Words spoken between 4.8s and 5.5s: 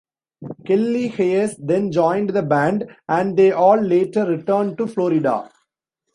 Florida.